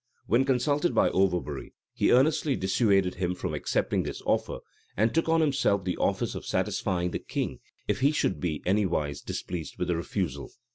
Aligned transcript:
When 0.25 0.45
consulted 0.45 0.95
by 0.95 1.11
Overbury, 1.11 1.73
he 1.93 2.11
earnestly 2.11 2.55
dissuaded 2.55 3.13
him 3.13 3.35
from 3.35 3.53
accepting 3.53 4.01
this 4.01 4.19
offer, 4.25 4.57
and 4.97 5.13
took 5.13 5.29
on 5.29 5.41
himself 5.41 5.83
the 5.85 5.95
office 5.97 6.33
of 6.33 6.43
satisfying 6.43 7.11
the 7.11 7.19
king, 7.19 7.59
if 7.87 7.99
he 7.99 8.11
should 8.11 8.39
be 8.39 8.63
anywise 8.65 9.21
displeased 9.21 9.77
with 9.77 9.89
the 9.89 9.95
refusal. 9.95 10.49